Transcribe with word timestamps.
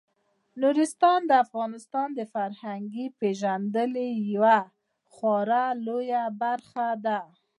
نورستان 0.61 1.19
د 1.29 1.31
افغانانو 1.43 2.15
د 2.19 2.21
فرهنګي 2.33 3.05
پیژندنې 3.19 4.09
یوه 4.33 4.59
خورا 5.13 5.65
لویه 5.85 6.23
برخه 6.41 6.87
ده. 7.05 7.19